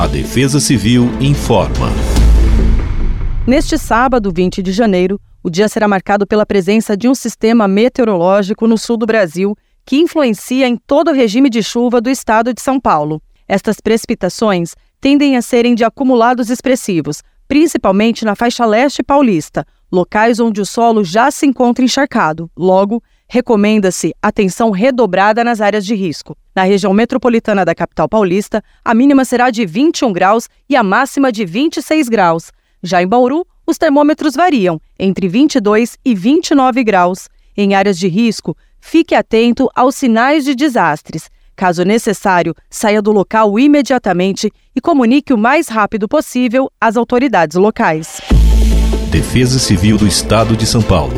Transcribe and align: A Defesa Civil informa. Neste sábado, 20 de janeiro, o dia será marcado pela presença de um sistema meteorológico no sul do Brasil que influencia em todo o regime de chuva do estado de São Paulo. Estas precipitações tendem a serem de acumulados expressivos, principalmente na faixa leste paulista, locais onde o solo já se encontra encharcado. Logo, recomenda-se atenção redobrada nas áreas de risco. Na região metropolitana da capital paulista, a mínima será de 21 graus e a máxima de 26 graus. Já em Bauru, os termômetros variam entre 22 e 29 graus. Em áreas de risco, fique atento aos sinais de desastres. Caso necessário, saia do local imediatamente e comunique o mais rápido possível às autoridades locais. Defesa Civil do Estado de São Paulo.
A 0.00 0.06
Defesa 0.06 0.58
Civil 0.58 1.10
informa. 1.20 1.88
Neste 3.46 3.76
sábado, 3.76 4.32
20 4.34 4.62
de 4.62 4.72
janeiro, 4.72 5.20
o 5.42 5.50
dia 5.50 5.68
será 5.68 5.86
marcado 5.86 6.26
pela 6.26 6.46
presença 6.46 6.96
de 6.96 7.06
um 7.06 7.14
sistema 7.14 7.68
meteorológico 7.68 8.66
no 8.66 8.78
sul 8.78 8.96
do 8.96 9.04
Brasil 9.04 9.54
que 9.84 9.98
influencia 9.98 10.66
em 10.66 10.74
todo 10.74 11.10
o 11.10 11.14
regime 11.14 11.50
de 11.50 11.62
chuva 11.62 12.00
do 12.00 12.08
estado 12.08 12.54
de 12.54 12.62
São 12.62 12.80
Paulo. 12.80 13.20
Estas 13.46 13.78
precipitações 13.78 14.74
tendem 15.02 15.36
a 15.36 15.42
serem 15.42 15.74
de 15.74 15.84
acumulados 15.84 16.48
expressivos, 16.48 17.22
principalmente 17.46 18.24
na 18.24 18.34
faixa 18.34 18.64
leste 18.64 19.02
paulista, 19.02 19.66
locais 19.92 20.40
onde 20.40 20.62
o 20.62 20.64
solo 20.66 21.04
já 21.04 21.30
se 21.30 21.44
encontra 21.44 21.84
encharcado. 21.84 22.50
Logo, 22.56 23.02
recomenda-se 23.30 24.12
atenção 24.20 24.70
redobrada 24.72 25.44
nas 25.44 25.60
áreas 25.60 25.86
de 25.86 25.94
risco. 25.94 26.36
Na 26.52 26.64
região 26.64 26.92
metropolitana 26.92 27.64
da 27.64 27.76
capital 27.76 28.08
paulista, 28.08 28.62
a 28.84 28.92
mínima 28.92 29.24
será 29.24 29.50
de 29.50 29.64
21 29.64 30.12
graus 30.12 30.48
e 30.68 30.74
a 30.74 30.82
máxima 30.82 31.30
de 31.30 31.44
26 31.44 32.08
graus. 32.08 32.50
Já 32.82 33.00
em 33.00 33.06
Bauru, 33.06 33.46
os 33.64 33.78
termômetros 33.78 34.34
variam 34.34 34.80
entre 34.98 35.28
22 35.28 35.96
e 36.04 36.12
29 36.12 36.82
graus. 36.82 37.28
Em 37.56 37.72
áreas 37.74 37.96
de 37.96 38.08
risco, 38.08 38.56
fique 38.80 39.14
atento 39.14 39.70
aos 39.76 39.94
sinais 39.94 40.44
de 40.44 40.56
desastres. 40.56 41.30
Caso 41.54 41.84
necessário, 41.84 42.52
saia 42.68 43.00
do 43.00 43.12
local 43.12 43.56
imediatamente 43.60 44.50
e 44.74 44.80
comunique 44.80 45.32
o 45.32 45.38
mais 45.38 45.68
rápido 45.68 46.08
possível 46.08 46.68
às 46.80 46.96
autoridades 46.96 47.56
locais. 47.56 48.20
Defesa 49.08 49.58
Civil 49.60 49.96
do 49.98 50.06
Estado 50.06 50.56
de 50.56 50.66
São 50.66 50.82
Paulo. 50.82 51.14